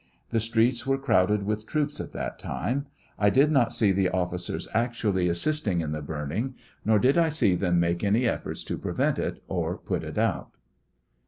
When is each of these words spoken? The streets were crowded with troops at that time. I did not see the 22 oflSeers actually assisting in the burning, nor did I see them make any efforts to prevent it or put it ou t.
The 0.31 0.39
streets 0.39 0.87
were 0.87 0.97
crowded 0.97 1.43
with 1.43 1.67
troops 1.67 2.01
at 2.01 2.11
that 2.13 2.39
time. 2.39 2.87
I 3.19 3.29
did 3.29 3.51
not 3.51 3.71
see 3.71 3.91
the 3.91 4.09
22 4.09 4.17
oflSeers 4.35 4.67
actually 4.73 5.29
assisting 5.29 5.79
in 5.81 5.91
the 5.91 6.01
burning, 6.01 6.55
nor 6.83 6.97
did 6.97 7.19
I 7.19 7.29
see 7.29 7.53
them 7.55 7.79
make 7.79 8.03
any 8.03 8.27
efforts 8.27 8.63
to 8.63 8.79
prevent 8.79 9.19
it 9.19 9.43
or 9.47 9.77
put 9.77 10.03
it 10.03 10.17
ou 10.17 10.47
t. 10.51 10.57